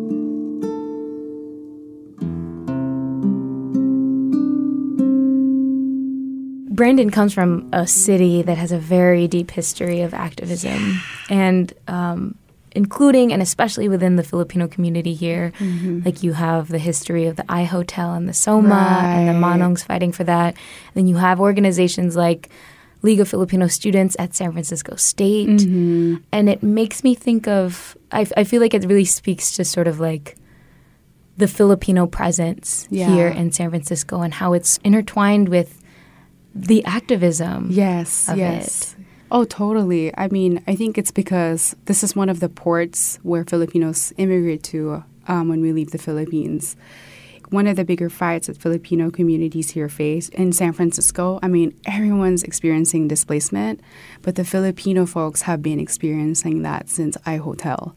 Brandon 6.70 7.10
comes 7.10 7.34
from 7.34 7.68
a 7.74 7.86
city 7.86 8.40
that 8.42 8.56
has 8.56 8.72
a 8.72 8.78
very 8.78 9.28
deep 9.28 9.50
history 9.50 10.00
of 10.00 10.14
activism, 10.14 11.02
and 11.28 11.74
um, 11.88 12.38
including 12.72 13.32
and 13.32 13.42
especially 13.42 13.88
within 13.88 14.16
the 14.16 14.22
Filipino 14.22 14.68
community 14.68 15.14
here. 15.14 15.52
Mm-hmm. 15.58 16.02
Like 16.04 16.22
you 16.22 16.32
have 16.34 16.68
the 16.68 16.78
history 16.78 17.26
of 17.26 17.36
the 17.36 17.44
I 17.48 17.64
Hotel 17.64 18.14
and 18.14 18.28
the 18.28 18.32
Soma 18.34 19.00
and 19.02 19.28
the 19.28 19.32
Right. 19.32 19.58
Manongs 19.60 19.84
fighting 19.84 20.12
for 20.12 20.24
that. 20.24 20.56
then 20.94 21.06
you 21.06 21.16
have 21.16 21.40
organizations 21.40 22.14
like 22.16 22.48
League 23.02 23.18
of 23.20 23.28
Filipino 23.28 23.66
Students 23.66 24.14
at 24.18 24.34
San 24.34 24.52
Francisco 24.52 24.94
State. 24.96 25.48
Mm-hmm. 25.48 26.16
And 26.32 26.48
it 26.50 26.62
makes 26.62 27.02
me 27.02 27.14
think 27.14 27.48
of, 27.48 27.96
I, 28.12 28.26
I 28.36 28.44
feel 28.44 28.60
like 28.60 28.74
it 28.74 28.84
really 28.84 29.06
speaks 29.06 29.52
to 29.56 29.64
sort 29.64 29.88
of 29.88 29.98
like 30.00 30.36
the 31.38 31.48
Filipino 31.48 32.06
presence 32.06 32.86
Yeah. 32.90 33.08
here 33.14 33.28
in 33.28 33.50
San 33.52 33.70
Francisco 33.70 34.20
and 34.20 34.34
how 34.34 34.52
it's 34.52 34.78
intertwined 34.84 35.48
with 35.48 35.82
the 36.54 36.84
activism. 36.84 37.68
Yes, 37.70 38.28
of 38.28 38.36
yes. 38.36 38.94
Oh, 39.32 39.44
totally. 39.44 40.12
I 40.16 40.28
mean, 40.28 40.62
I 40.66 40.74
think 40.74 40.98
it's 40.98 41.12
because 41.12 41.76
this 41.84 42.02
is 42.02 42.16
one 42.16 42.28
of 42.28 42.40
the 42.40 42.48
ports 42.48 43.18
where 43.22 43.44
Filipinos 43.44 44.12
immigrate 44.16 44.64
to 44.64 45.04
um, 45.28 45.48
when 45.48 45.60
we 45.60 45.72
leave 45.72 45.92
the 45.92 45.98
Philippines. 45.98 46.76
One 47.50 47.68
of 47.68 47.76
the 47.76 47.84
bigger 47.84 48.10
fights 48.10 48.48
that 48.48 48.56
Filipino 48.56 49.10
communities 49.10 49.70
here 49.70 49.88
face 49.88 50.28
in 50.30 50.52
San 50.52 50.72
Francisco, 50.72 51.38
I 51.42 51.48
mean, 51.48 51.74
everyone's 51.84 52.42
experiencing 52.42 53.08
displacement, 53.08 53.80
but 54.22 54.34
the 54.34 54.44
Filipino 54.44 55.06
folks 55.06 55.42
have 55.42 55.62
been 55.62 55.80
experiencing 55.80 56.62
that 56.62 56.88
since 56.88 57.16
I 57.26 57.36
Hotel. 57.36 57.96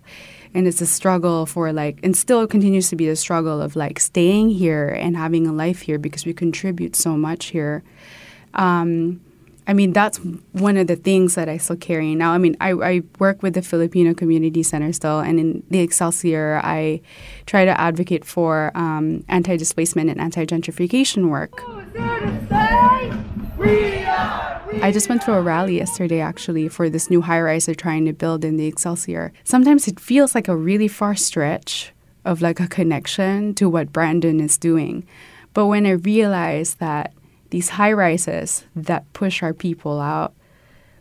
And 0.55 0.67
it's 0.67 0.81
a 0.81 0.87
struggle 0.87 1.47
for 1.47 1.73
like, 1.73 1.99
and 2.03 2.15
still 2.15 2.45
continues 2.45 2.89
to 2.89 2.95
be 2.95 3.07
a 3.07 3.15
struggle 3.15 3.59
of 3.59 3.75
like 3.75 3.99
staying 3.99 4.49
here 4.49 4.87
and 4.87 5.17
having 5.17 5.47
a 5.47 5.53
life 5.53 5.81
here 5.81 5.97
because 5.97 6.25
we 6.25 6.33
contribute 6.33 6.95
so 6.95 7.17
much 7.17 7.45
here 7.45 7.83
um, 8.53 9.19
I 9.65 9.73
mean, 9.73 9.93
that's 9.93 10.17
one 10.51 10.75
of 10.77 10.87
the 10.87 10.95
things 10.95 11.35
that 11.35 11.47
I 11.47 11.57
still 11.57 11.77
carry 11.77 12.15
now. 12.15 12.33
I 12.33 12.37
mean, 12.37 12.57
I, 12.59 12.71
I 12.71 13.01
work 13.19 13.41
with 13.41 13.53
the 13.53 13.61
Filipino 13.61 14.13
Community 14.13 14.61
Center 14.61 14.91
still, 14.91 15.19
and 15.19 15.39
in 15.39 15.63
the 15.69 15.79
Excelsior, 15.79 16.59
I 16.63 17.01
try 17.45 17.63
to 17.63 17.79
advocate 17.79 18.25
for 18.25 18.71
um, 18.75 19.23
anti 19.29 19.55
displacement 19.55 20.09
and 20.09 20.19
anti 20.19 20.45
gentrification 20.45 21.29
work. 21.29 21.63
I 24.81 24.91
just 24.91 25.07
went 25.07 25.21
to 25.23 25.33
a 25.33 25.41
rally 25.41 25.77
yesterday 25.77 26.19
actually 26.19 26.67
for 26.67 26.89
this 26.89 27.09
new 27.09 27.21
high 27.21 27.39
rise 27.39 27.67
they're 27.67 27.75
trying 27.75 28.05
to 28.05 28.13
build 28.13 28.43
in 28.43 28.57
the 28.57 28.65
Excelsior. 28.65 29.31
Sometimes 29.45 29.87
it 29.87 29.99
feels 29.99 30.35
like 30.35 30.47
a 30.47 30.57
really 30.57 30.89
far 30.89 31.15
stretch 31.15 31.93
of 32.25 32.41
like 32.41 32.59
a 32.59 32.67
connection 32.67 33.53
to 33.55 33.69
what 33.69 33.93
Brandon 33.93 34.39
is 34.39 34.57
doing. 34.57 35.05
But 35.53 35.67
when 35.67 35.85
I 35.85 35.91
realize 35.91 36.75
that 36.75 37.13
these 37.53 37.69
high 37.69 37.93
rises 37.93 38.65
that 38.75 39.05
push 39.13 39.43
our 39.43 39.53
people 39.53 40.01
out 40.01 40.33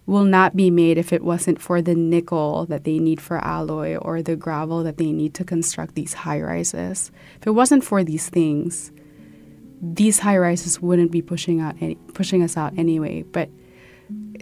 will 0.05 0.25
not 0.25 0.55
be 0.55 0.71
made 0.71 0.99
if 0.99 1.11
it 1.11 1.25
wasn't 1.25 1.59
for 1.59 1.81
the 1.81 1.95
nickel 1.95 2.67
that 2.67 2.85
they 2.85 2.99
need 2.99 3.23
for 3.23 3.39
alloy 3.39 3.97
or 3.97 4.21
the 4.21 4.37
gravel 4.37 4.83
that 4.83 4.99
they 4.99 5.13
need 5.13 5.33
to 5.33 5.45
construct 5.45 5.95
these 5.95 6.13
high 6.13 6.39
rises. 6.39 7.11
If 7.41 7.47
it 7.47 7.53
wasn't 7.53 7.85
for 7.85 8.05
these 8.05 8.29
things, 8.29 8.93
these 9.81 10.19
high 10.19 10.37
rises 10.37 10.79
wouldn't 10.79 11.11
be 11.11 11.23
pushing 11.23 11.59
out 11.59 11.75
any, 11.81 11.95
pushing 12.13 12.43
us 12.43 12.55
out 12.55 12.77
anyway. 12.77 13.23
But 13.23 13.49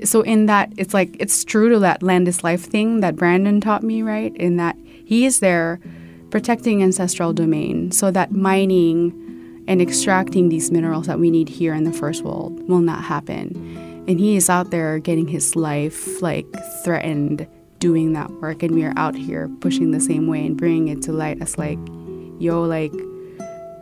so 0.02 0.22
in 0.22 0.46
that, 0.46 0.72
it's 0.76 0.92
like 0.92 1.16
it's 1.20 1.44
true 1.44 1.68
to 1.68 1.78
that 1.78 2.02
land 2.02 2.26
is 2.26 2.42
life 2.42 2.64
thing 2.64 3.02
that 3.02 3.14
Brandon 3.14 3.60
taught 3.60 3.84
me, 3.84 4.02
right? 4.02 4.34
In 4.34 4.56
that 4.56 4.76
he 4.82 5.26
is 5.26 5.38
there 5.38 5.78
protecting 6.30 6.82
ancestral 6.82 7.32
domain 7.32 7.92
so 7.92 8.10
that 8.10 8.32
mining 8.32 9.29
and 9.70 9.80
extracting 9.80 10.48
these 10.48 10.72
minerals 10.72 11.06
that 11.06 11.20
we 11.20 11.30
need 11.30 11.48
here 11.48 11.72
in 11.72 11.84
the 11.84 11.92
first 11.92 12.24
world 12.24 12.60
will 12.68 12.80
not 12.80 13.04
happen. 13.04 14.04
And 14.08 14.18
he 14.18 14.34
is 14.34 14.50
out 14.50 14.72
there 14.72 14.98
getting 14.98 15.28
his 15.28 15.54
life 15.54 16.20
like 16.20 16.44
threatened 16.82 17.46
doing 17.78 18.12
that 18.14 18.28
work, 18.42 18.64
and 18.64 18.74
we 18.74 18.84
are 18.84 18.92
out 18.96 19.14
here 19.14 19.48
pushing 19.60 19.92
the 19.92 20.00
same 20.00 20.26
way 20.26 20.44
and 20.44 20.56
bringing 20.56 20.88
it 20.88 21.02
to 21.02 21.12
light 21.12 21.40
as 21.40 21.56
like, 21.56 21.78
yo, 22.40 22.62
like 22.64 22.92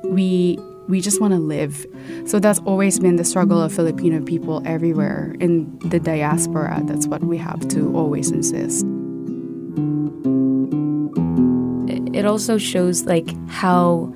we 0.04 0.58
we 0.88 1.00
just 1.00 1.22
want 1.22 1.32
to 1.32 1.40
live. 1.40 1.86
So 2.26 2.38
that's 2.38 2.58
always 2.60 3.00
been 3.00 3.16
the 3.16 3.24
struggle 3.24 3.60
of 3.60 3.72
Filipino 3.72 4.22
people 4.22 4.62
everywhere 4.66 5.34
in 5.40 5.78
the 5.78 5.98
diaspora. 5.98 6.82
That's 6.84 7.06
what 7.06 7.24
we 7.24 7.38
have 7.38 7.66
to 7.68 7.96
always 7.96 8.30
insist. 8.30 8.84
it 12.14 12.24
also 12.24 12.58
shows 12.58 13.04
like 13.04 13.28
how 13.48 14.12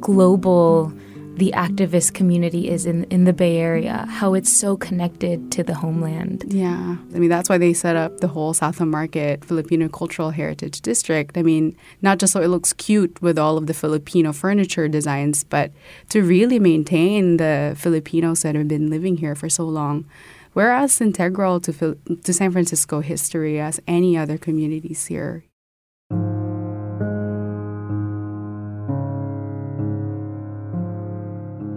global 0.00 0.92
the 1.36 1.52
activist 1.54 2.14
community 2.14 2.68
is 2.70 2.86
in, 2.86 3.04
in 3.04 3.24
the 3.24 3.32
Bay 3.32 3.58
Area, 3.58 4.06
how 4.08 4.32
it's 4.32 4.50
so 4.50 4.74
connected 4.74 5.52
to 5.52 5.62
the 5.62 5.74
homeland. 5.74 6.44
Yeah. 6.48 6.96
I 7.14 7.18
mean, 7.18 7.28
that's 7.28 7.50
why 7.50 7.58
they 7.58 7.74
set 7.74 7.94
up 7.94 8.20
the 8.20 8.28
whole 8.28 8.54
South 8.54 8.80
of 8.80 8.88
Market 8.88 9.44
Filipino 9.44 9.88
Cultural 9.88 10.30
Heritage 10.30 10.80
District. 10.80 11.36
I 11.36 11.42
mean, 11.42 11.76
not 12.00 12.18
just 12.18 12.32
so 12.32 12.40
it 12.40 12.48
looks 12.48 12.72
cute 12.72 13.20
with 13.20 13.38
all 13.38 13.58
of 13.58 13.66
the 13.66 13.74
Filipino 13.74 14.32
furniture 14.32 14.88
designs, 14.88 15.44
but 15.44 15.72
to 16.08 16.22
really 16.22 16.58
maintain 16.58 17.36
the 17.36 17.74
Filipinos 17.76 18.40
that 18.40 18.54
have 18.54 18.68
been 18.68 18.88
living 18.88 19.18
here 19.18 19.34
for 19.34 19.50
so 19.50 19.64
long. 19.64 20.06
We're 20.54 20.70
as 20.70 21.02
integral 21.02 21.60
to, 21.60 21.98
to 22.24 22.32
San 22.32 22.50
Francisco 22.50 23.00
history 23.00 23.60
as 23.60 23.78
any 23.86 24.16
other 24.16 24.38
communities 24.38 25.04
here. 25.04 25.44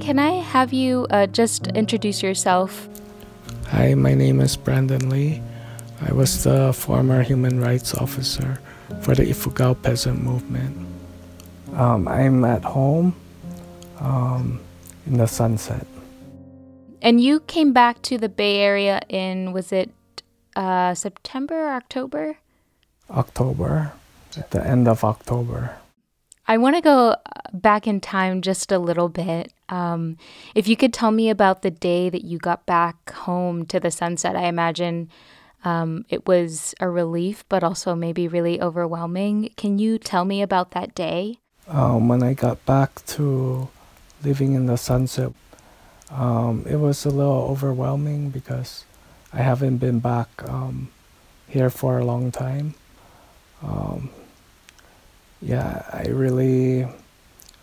Can 0.09 0.17
I 0.17 0.41
have 0.41 0.73
you 0.73 1.05
uh, 1.11 1.27
just 1.27 1.67
introduce 1.77 2.23
yourself? 2.23 2.89
Hi, 3.67 3.93
my 3.93 4.15
name 4.15 4.41
is 4.41 4.57
Brandon 4.57 5.07
Lee. 5.07 5.39
I 6.01 6.11
was 6.13 6.43
the 6.43 6.73
former 6.73 7.21
human 7.21 7.61
rights 7.61 7.93
officer 7.93 8.59
for 9.01 9.13
the 9.13 9.21
Ifugao 9.21 9.79
peasant 9.83 10.23
movement. 10.23 10.75
Um, 11.75 12.07
I'm 12.07 12.43
at 12.43 12.63
home 12.63 13.13
um, 13.99 14.59
in 15.05 15.19
the 15.19 15.27
sunset. 15.27 15.85
And 17.03 17.21
you 17.21 17.41
came 17.41 17.71
back 17.71 18.01
to 18.09 18.17
the 18.17 18.29
Bay 18.29 18.57
Area 18.57 19.01
in, 19.09 19.53
was 19.53 19.71
it 19.71 19.91
uh, 20.55 20.95
September 20.95 21.67
or 21.67 21.73
October? 21.73 22.39
October, 23.11 23.93
at 24.35 24.49
the 24.49 24.65
end 24.65 24.87
of 24.87 25.03
October. 25.03 25.77
I 26.49 26.57
want 26.57 26.75
to 26.77 26.81
go 26.81 27.09
uh, 27.09 27.17
back 27.53 27.85
in 27.85 28.01
time 28.01 28.41
just 28.41 28.71
a 28.71 28.79
little 28.79 29.07
bit. 29.07 29.53
Um, 29.69 30.17
if 30.55 30.67
you 30.67 30.75
could 30.75 30.91
tell 30.91 31.11
me 31.11 31.29
about 31.29 31.61
the 31.61 31.69
day 31.69 32.09
that 32.09 32.23
you 32.23 32.39
got 32.39 32.65
back 32.65 33.11
home 33.11 33.67
to 33.67 33.79
the 33.79 33.91
sunset, 33.91 34.35
I 34.35 34.45
imagine 34.45 35.11
um, 35.63 36.05
it 36.09 36.25
was 36.25 36.73
a 36.79 36.89
relief, 36.89 37.45
but 37.49 37.63
also 37.63 37.93
maybe 37.93 38.27
really 38.27 38.59
overwhelming. 38.59 39.53
Can 39.57 39.77
you 39.77 39.99
tell 39.99 40.25
me 40.25 40.41
about 40.41 40.71
that 40.71 40.95
day? 40.95 41.37
Um, 41.67 42.07
when 42.07 42.23
I 42.23 42.33
got 42.33 42.65
back 42.65 43.05
to 43.13 43.69
living 44.23 44.53
in 44.53 44.65
the 44.65 44.75
sunset, 44.75 45.33
um, 46.09 46.65
it 46.67 46.77
was 46.77 47.05
a 47.05 47.11
little 47.11 47.43
overwhelming 47.43 48.31
because 48.31 48.85
I 49.31 49.43
haven't 49.43 49.77
been 49.77 49.99
back 49.99 50.29
um, 50.49 50.89
here 51.47 51.69
for 51.69 51.99
a 51.99 52.03
long 52.03 52.31
time. 52.31 52.73
Yeah, 55.41 55.83
I 55.91 56.07
really 56.07 56.87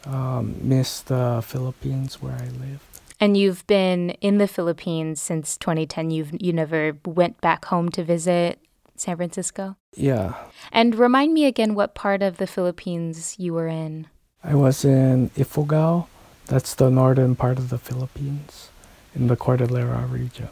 um, 0.04 0.56
miss 0.60 1.00
the 1.00 1.42
Philippines 1.44 2.22
where 2.22 2.34
I 2.34 2.46
lived. 2.46 2.82
And 3.18 3.36
you've 3.36 3.66
been 3.66 4.10
in 4.20 4.38
the 4.38 4.48
Philippines 4.48 5.20
since 5.20 5.56
2010. 5.56 6.10
You've 6.10 6.32
you 6.40 6.52
never 6.52 6.96
went 7.04 7.40
back 7.40 7.66
home 7.66 7.88
to 7.90 8.04
visit 8.04 8.58
San 8.96 9.16
Francisco. 9.16 9.76
Yeah, 9.96 10.34
And 10.72 10.94
remind 10.94 11.32
me 11.32 11.46
again 11.46 11.74
what 11.74 11.94
part 11.94 12.22
of 12.22 12.36
the 12.36 12.46
Philippines 12.46 13.36
you 13.38 13.54
were 13.54 13.68
in. 13.68 14.08
I 14.44 14.54
was 14.54 14.84
in 14.84 15.30
Ifugao. 15.30 16.06
That's 16.46 16.74
the 16.74 16.90
northern 16.90 17.34
part 17.34 17.58
of 17.58 17.70
the 17.70 17.78
Philippines 17.78 18.68
in 19.14 19.28
the 19.28 19.36
Cordillera 19.36 20.06
region. 20.06 20.48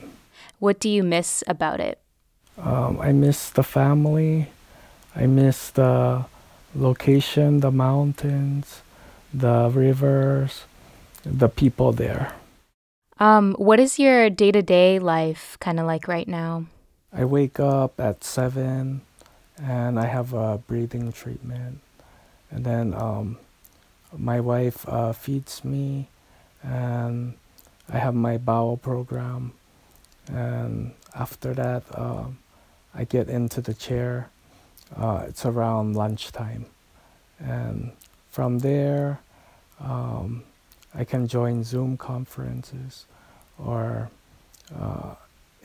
What 0.59 0.81
do 0.81 0.88
you 0.88 1.02
miss 1.02 1.45
about 1.47 1.78
it? 1.81 2.00
Um, 2.57 3.00
I 3.00 3.12
miss 3.12 3.50
the 3.50 3.62
family. 3.62 4.49
I 5.14 5.26
miss 5.26 5.71
the 5.71 6.25
location, 6.75 7.61
the 7.61 7.71
mountains, 7.71 8.83
the 9.33 9.71
rivers, 9.73 10.64
the 11.25 11.49
people 11.49 11.93
there. 11.93 12.35
Um, 13.19 13.54
what 13.54 13.78
is 13.78 13.99
your 13.99 14.28
day 14.28 14.50
to 14.52 14.62
day 14.62 14.99
life 14.99 15.57
kind 15.61 15.78
of 15.78 15.87
like 15.87 16.09
right 16.09 16.26
now? 16.26 16.66
I 17.12 17.25
wake 17.25 17.61
up 17.61 18.00
at 18.00 18.25
seven, 18.25 19.02
and 19.62 20.00
I 20.00 20.07
have 20.07 20.33
a 20.33 20.59
breathing 20.59 21.12
treatment, 21.12 21.78
and 22.50 22.64
then 22.64 22.93
um, 22.95 23.38
my 24.16 24.40
wife 24.40 24.85
uh, 24.88 25.12
feeds 25.12 25.64
me, 25.64 26.09
and 26.62 27.35
I 27.93 27.99
have 27.99 28.14
my 28.14 28.37
bowel 28.37 28.76
program. 28.76 29.52
And 30.26 30.93
after 31.14 31.54
that, 31.54 31.85
uh, 31.93 32.25
I 32.95 33.04
get 33.04 33.28
into 33.28 33.61
the 33.61 33.75
chair. 33.75 34.31
Uh, 34.96 35.24
it's 35.28 35.44
around 35.44 35.96
lunchtime. 35.96 36.66
And 37.38 37.92
from 38.28 38.60
there, 38.60 39.20
um, 39.80 40.44
I 40.94 41.04
can 41.04 41.26
join 41.26 41.64
Zoom 41.64 41.96
conferences, 41.96 43.06
or 43.58 44.10
uh, 44.74 45.14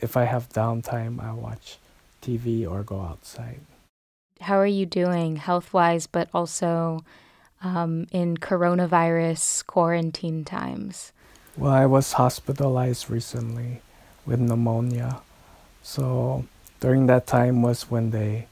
if 0.00 0.16
I 0.16 0.24
have 0.24 0.48
downtime, 0.48 1.22
I 1.22 1.32
watch 1.32 1.78
TV 2.22 2.68
or 2.68 2.82
go 2.82 3.00
outside. 3.00 3.60
How 4.40 4.58
are 4.58 4.66
you 4.66 4.86
doing 4.86 5.36
health 5.36 5.72
wise, 5.72 6.06
but 6.06 6.28
also 6.34 7.04
um, 7.62 8.06
in 8.10 8.36
coronavirus 8.36 9.66
quarantine 9.66 10.44
times? 10.44 11.12
Well, 11.56 11.72
I 11.72 11.86
was 11.86 12.14
hospitalized 12.14 13.10
recently 13.10 13.82
with 14.24 14.40
pneumonia. 14.40 15.20
So 15.82 16.44
during 16.80 17.06
that 17.06 17.26
time 17.26 17.62
was 17.62 17.90
when 17.90 18.10
they 18.10 18.46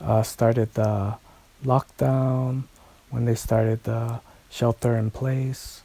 uh, 0.00 0.22
started 0.22 0.74
the 0.74 1.16
lockdown, 1.64 2.64
when 3.10 3.24
they 3.24 3.34
started 3.34 3.84
the 3.84 4.20
shelter 4.50 4.96
in 4.96 5.10
place. 5.10 5.82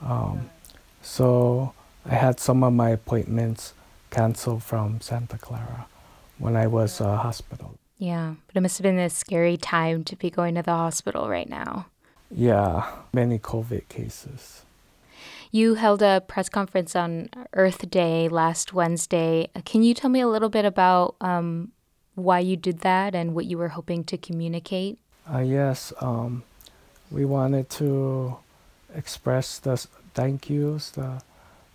Um, 0.00 0.50
so 1.02 1.72
I 2.04 2.14
had 2.14 2.40
some 2.40 2.64
of 2.64 2.72
my 2.72 2.90
appointments 2.90 3.74
canceled 4.10 4.62
from 4.62 5.00
Santa 5.00 5.38
Clara 5.38 5.86
when 6.38 6.56
I 6.56 6.66
was 6.66 7.00
uh, 7.00 7.16
hospital. 7.16 7.78
Yeah, 7.98 8.34
but 8.46 8.56
it 8.56 8.60
must 8.60 8.78
have 8.78 8.82
been 8.82 8.98
a 8.98 9.08
scary 9.08 9.56
time 9.56 10.04
to 10.04 10.16
be 10.16 10.30
going 10.30 10.56
to 10.56 10.62
the 10.62 10.72
hospital 10.72 11.28
right 11.28 11.48
now. 11.48 11.86
Yeah, 12.30 12.90
many 13.12 13.38
COVID 13.38 13.88
cases. 13.88 14.62
You 15.52 15.74
held 15.74 16.02
a 16.02 16.20
press 16.26 16.48
conference 16.48 16.96
on 16.96 17.28
Earth 17.52 17.88
Day 17.88 18.28
last 18.28 18.72
Wednesday. 18.72 19.48
Can 19.64 19.84
you 19.84 19.94
tell 19.94 20.10
me 20.10 20.20
a 20.20 20.26
little 20.26 20.48
bit 20.48 20.64
about 20.64 21.14
um, 21.20 21.70
why 22.14 22.38
you 22.38 22.56
did 22.56 22.80
that 22.80 23.14
and 23.14 23.34
what 23.34 23.46
you 23.46 23.58
were 23.58 23.68
hoping 23.68 24.04
to 24.04 24.16
communicate? 24.16 24.98
Uh, 25.32 25.38
yes, 25.38 25.92
um, 26.00 26.42
we 27.10 27.24
wanted 27.24 27.70
to 27.70 28.36
express 28.94 29.58
the 29.58 29.76
thank 30.14 30.48
yous 30.48 30.90
the, 30.90 31.22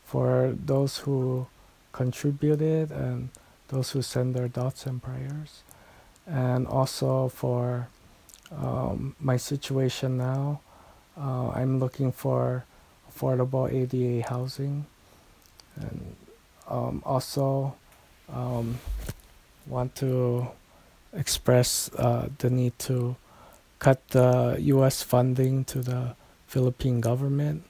for 0.05 0.55
those 0.65 0.99
who 0.99 1.47
contributed 1.91 2.91
and 2.91 3.29
those 3.69 3.91
who 3.91 4.01
send 4.01 4.35
their 4.35 4.47
thoughts 4.47 4.85
and 4.85 5.01
prayers, 5.01 5.63
and 6.25 6.67
also 6.67 7.29
for 7.29 7.87
um, 8.51 9.15
my 9.19 9.37
situation 9.37 10.17
now. 10.17 10.61
Uh, 11.17 11.49
I'm 11.49 11.79
looking 11.79 12.11
for 12.11 12.65
affordable 13.11 13.69
ADA 13.71 14.27
housing, 14.27 14.85
and 15.75 16.15
um, 16.67 17.03
also 17.05 17.75
um, 18.33 18.79
want 19.69 19.95
to 19.95 20.47
express 21.13 21.89
uh, 21.97 22.29
the 22.39 22.49
need 22.49 22.77
to 22.79 23.15
cut 23.79 24.05
the 24.09 24.57
U.S. 24.59 25.03
funding 25.03 25.63
to 25.65 25.79
the 25.79 26.15
Philippine 26.47 26.99
government 26.99 27.63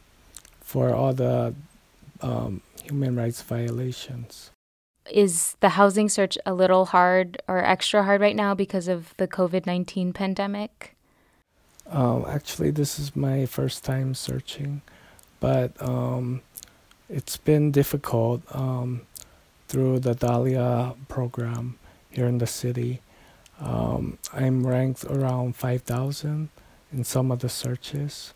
for 0.61 0.93
all 0.93 1.13
the 1.13 1.53
um, 2.21 2.61
human 2.83 3.15
rights 3.15 3.41
violations. 3.41 4.51
Is 5.11 5.55
the 5.59 5.69
housing 5.69 6.09
search 6.09 6.37
a 6.45 6.53
little 6.53 6.85
hard 6.85 7.41
or 7.47 7.63
extra 7.63 8.03
hard 8.03 8.21
right 8.21 8.35
now 8.35 8.53
because 8.53 8.87
of 8.87 9.13
the 9.17 9.27
COVID 9.27 9.65
19 9.65 10.13
pandemic? 10.13 10.95
Um, 11.89 12.25
actually, 12.27 12.69
this 12.69 12.99
is 12.99 13.15
my 13.15 13.45
first 13.47 13.83
time 13.83 14.13
searching 14.13 14.81
but 15.39 15.71
um, 15.81 16.41
it's 17.09 17.37
been 17.37 17.71
difficult 17.71 18.41
um, 18.55 19.01
through 19.67 19.99
the 19.99 20.13
Dahlia 20.13 20.95
program 21.07 21.78
here 22.09 22.27
in 22.27 22.37
the 22.37 22.47
city. 22.47 23.01
Um, 23.59 24.17
I'm 24.33 24.65
ranked 24.65 25.03
around 25.03 25.55
5,000 25.55 26.49
in 26.91 27.03
some 27.03 27.31
of 27.31 27.39
the 27.39 27.49
searches, 27.49 28.33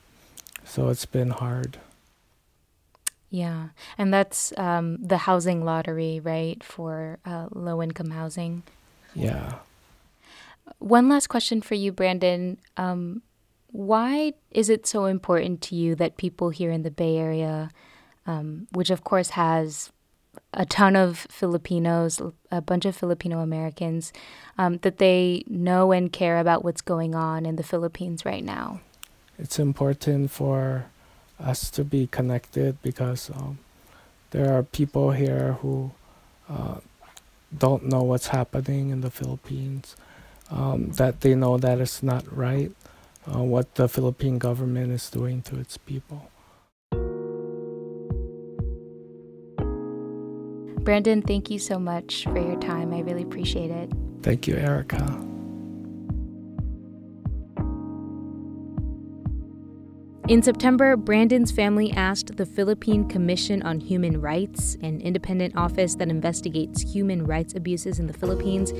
so 0.64 0.90
it's 0.90 1.06
been 1.06 1.32
hard. 1.32 1.80
Yeah, 3.30 3.70
and 3.98 4.14
that's 4.14 4.54
um, 4.58 4.98
the 5.02 5.18
housing 5.18 5.66
lottery, 5.66 6.20
right, 6.20 6.64
for 6.64 7.18
uh, 7.26 7.48
low 7.52 7.82
income 7.82 8.12
housing? 8.12 8.62
Yeah. 9.16 9.56
One 10.78 11.10
last 11.10 11.28
question 11.28 11.62
for 11.62 11.74
you, 11.74 11.92
Brandon. 11.92 12.58
Um, 12.78 13.24
why 13.72 14.34
is 14.52 14.70
it 14.70 14.86
so 14.86 15.06
important 15.06 15.62
to 15.64 15.76
you 15.76 15.96
that 15.96 16.18
people 16.18 16.52
here 16.52 16.70
in 16.70 16.84
the 16.84 16.92
Bay 16.92 17.18
Area, 17.18 17.72
um, 18.28 18.68
which 18.72 18.92
of 18.92 19.04
course 19.04 19.32
has 19.32 19.92
a 20.54 20.66
ton 20.66 20.96
of 20.96 21.26
Filipinos, 21.30 22.22
a 22.52 22.62
bunch 22.62 22.86
of 22.86 22.96
Filipino 22.96 23.40
Americans, 23.40 24.14
um, 24.58 24.78
that 24.80 24.98
they 24.98 25.44
know 25.48 25.92
and 25.92 26.12
care 26.12 26.38
about 26.38 26.64
what's 26.64 26.82
going 26.82 27.16
on 27.16 27.46
in 27.46 27.56
the 27.56 27.64
Philippines 27.64 28.26
right 28.26 28.44
now? 28.44 28.82
It's 29.40 29.60
important 29.60 30.32
for 30.32 30.86
us 31.40 31.70
to 31.72 31.84
be 31.84 32.08
connected 32.08 32.82
because 32.82 33.30
um, 33.32 33.58
there 34.32 34.54
are 34.54 34.64
people 34.64 35.12
here 35.12 35.54
who 35.62 35.92
uh, 36.50 36.78
don't 37.56 37.86
know 37.86 38.04
what's 38.04 38.28
happening 38.28 38.90
in 38.90 39.02
the 39.02 39.12
Philippines, 39.12 39.96
um, 40.52 40.92
that 40.94 41.22
they 41.22 41.36
know 41.36 41.58
that 41.58 41.80
it's 41.80 42.04
not 42.04 42.26
right 42.36 42.72
uh, 43.28 43.42
what 43.42 43.76
the 43.76 43.88
Philippine 43.88 44.38
government 44.38 44.92
is 44.92 45.10
doing 45.10 45.42
to 45.44 45.60
its 45.60 45.78
people. 45.78 46.30
Brandon, 50.84 51.22
thank 51.22 51.50
you 51.50 51.60
so 51.60 51.80
much 51.80 52.24
for 52.26 52.38
your 52.38 52.60
time. 52.60 52.94
I 52.94 53.00
really 53.00 53.24
appreciate 53.24 53.72
it. 53.72 53.92
Thank 54.22 54.48
you, 54.48 54.56
Erica. 54.56 54.98
In 60.30 60.42
September, 60.42 60.96
Brandon's 60.96 61.52
family 61.52 61.92
asked 61.92 62.38
the 62.38 62.46
Philippine 62.46 63.10
Commission 63.10 63.62
on 63.64 63.82
Human 63.82 64.22
Rights, 64.22 64.78
an 64.82 65.02
independent 65.02 65.58
office 65.58 65.96
that 65.96 66.08
investigates 66.08 66.82
human 66.82 67.26
rights 67.26 67.54
abuses 67.56 68.00
in 68.00 68.08
the 68.08 68.14
Philippines, 68.14 68.72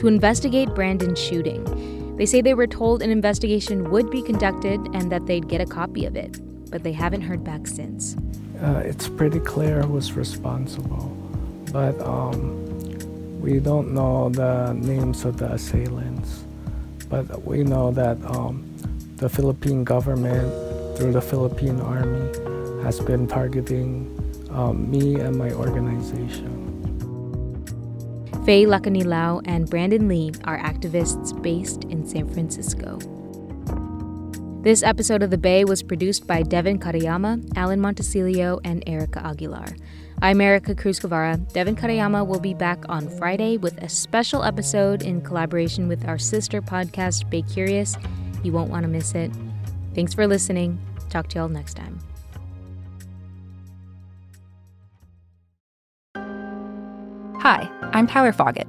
to 0.00 0.08
investigate 0.08 0.74
Brandon's 0.74 1.20
shooting. 1.20 2.16
They 2.16 2.26
say 2.26 2.40
they 2.40 2.54
were 2.54 2.66
told 2.66 3.00
an 3.00 3.10
investigation 3.10 3.90
would 3.92 4.10
be 4.10 4.22
conducted 4.22 4.80
and 4.92 5.12
that 5.12 5.26
they'd 5.26 5.46
get 5.46 5.60
a 5.60 5.66
copy 5.66 6.04
of 6.04 6.16
it, 6.16 6.40
but 6.68 6.82
they 6.82 6.92
haven't 6.92 7.22
heard 7.22 7.44
back 7.44 7.68
since. 7.68 8.16
Uh, 8.60 8.82
it's 8.84 9.08
pretty 9.08 9.38
clear 9.38 9.82
who's 9.82 10.14
responsible, 10.14 11.16
but 11.72 12.00
um, 12.00 13.40
we 13.40 13.60
don't 13.60 13.92
know 13.92 14.28
the 14.30 14.72
names 14.74 15.24
of 15.24 15.36
the 15.36 15.52
assailants. 15.52 16.44
But 17.08 17.44
we 17.44 17.64
know 17.64 17.90
that 17.92 18.22
um, 18.26 18.64
the 19.16 19.28
Philippine 19.28 19.84
government, 19.84 20.52
through 20.96 21.12
the 21.12 21.22
Philippine 21.22 21.80
Army, 21.80 22.28
has 22.82 23.00
been 23.00 23.26
targeting 23.26 24.14
um, 24.50 24.90
me 24.90 25.16
and 25.16 25.36
my 25.36 25.52
organization. 25.52 26.54
Faye 28.44 28.64
Lacanilao 28.64 29.42
and 29.44 29.68
Brandon 29.68 30.08
Lee 30.08 30.32
are 30.44 30.58
activists 30.58 31.40
based 31.42 31.84
in 31.84 32.06
San 32.06 32.28
Francisco. 32.28 32.98
This 34.62 34.82
episode 34.82 35.22
of 35.22 35.30
The 35.30 35.38
Bay 35.38 35.64
was 35.64 35.82
produced 35.82 36.26
by 36.26 36.42
Devin 36.42 36.78
Katayama, 36.78 37.46
Alan 37.56 37.80
Montecillo, 37.80 38.60
and 38.64 38.82
Erica 38.86 39.24
Aguilar. 39.24 39.76
I'm 40.20 40.40
Erica 40.40 40.74
Cruz 40.74 40.98
Guevara. 40.98 41.36
Devin 41.36 41.76
Katayama 41.76 42.26
will 42.26 42.40
be 42.40 42.52
back 42.52 42.84
on 42.88 43.08
Friday 43.08 43.56
with 43.56 43.80
a 43.80 43.88
special 43.88 44.42
episode 44.42 45.02
in 45.02 45.20
collaboration 45.20 45.86
with 45.86 46.08
our 46.08 46.18
sister 46.18 46.60
podcast, 46.60 47.30
Bay 47.30 47.42
Curious. 47.42 47.96
You 48.42 48.50
won't 48.50 48.68
want 48.68 48.82
to 48.82 48.88
miss 48.88 49.14
it. 49.14 49.30
Thanks 49.94 50.14
for 50.14 50.26
listening. 50.26 50.80
Talk 51.08 51.28
to 51.28 51.38
y'all 51.38 51.48
next 51.48 51.74
time. 51.74 52.00
Hi, 57.40 57.70
I'm 57.92 58.08
Tyler 58.08 58.32
Foggatt. 58.32 58.66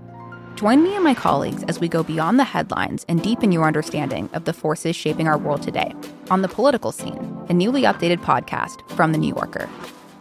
Join 0.55 0.83
me 0.83 0.93
and 0.93 1.03
my 1.03 1.15
colleagues 1.15 1.63
as 1.63 1.79
we 1.79 1.87
go 1.87 2.03
beyond 2.03 2.37
the 2.37 2.43
headlines 2.43 3.07
and 3.09 3.23
deepen 3.23 3.51
your 3.51 3.65
understanding 3.65 4.29
of 4.33 4.45
the 4.45 4.53
forces 4.53 4.95
shaping 4.95 5.27
our 5.27 5.37
world 5.37 5.63
today 5.63 5.95
on 6.29 6.43
The 6.43 6.47
Political 6.47 6.91
Scene, 6.91 7.45
a 7.49 7.53
newly 7.53 7.83
updated 7.83 8.19
podcast 8.19 8.87
from 8.91 9.13
The 9.13 9.17
New 9.17 9.33
Yorker. 9.33 9.67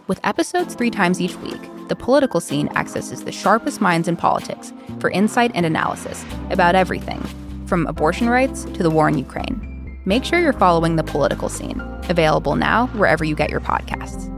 With 0.09 0.21
episodes 0.25 0.75
three 0.75 0.91
times 0.91 1.21
each 1.21 1.37
week, 1.37 1.61
The 1.89 1.95
Political 1.95 2.41
Scene 2.41 2.69
accesses 2.75 3.25
the 3.25 3.31
sharpest 3.31 3.83
minds 3.83 4.09
in 4.09 4.17
politics 4.17 4.73
for 5.01 5.11
insight 5.11 5.51
and 5.55 5.67
analysis 5.67 6.25
about 6.49 6.75
everything, 6.75 7.23
from 7.67 7.87
abortion 7.87 8.31
rights 8.31 8.65
to 8.65 8.83
the 8.83 8.89
war 8.89 9.11
in 9.11 9.19
Ukraine. 9.19 10.01
Make 10.07 10.25
sure 10.25 10.39
you're 10.39 10.55
following 10.55 10.97
The 10.97 11.03
Political 11.03 11.51
Scene, 11.51 11.83
available 12.09 12.57
now 12.57 12.87
wherever 12.95 13.23
you 13.23 13.35
get 13.35 13.51
your 13.51 13.61
podcasts. 13.61 14.35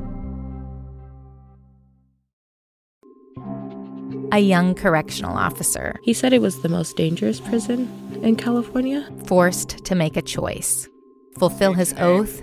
a 4.32 4.38
young 4.38 4.76
correctional 4.76 5.36
officer. 5.36 5.96
He 6.04 6.12
said 6.12 6.32
it 6.32 6.40
was 6.40 6.62
the 6.62 6.68
most 6.68 6.96
dangerous 6.96 7.40
prison 7.40 7.90
in 8.22 8.36
California. 8.36 9.08
Forced 9.26 9.84
to 9.84 9.96
make 9.96 10.16
a 10.16 10.22
choice 10.22 10.88
fulfill 11.36 11.72
his 11.72 11.92
oath 11.98 12.42